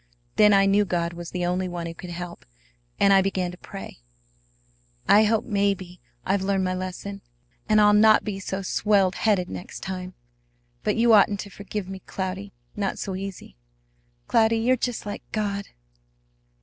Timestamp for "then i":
0.35-0.65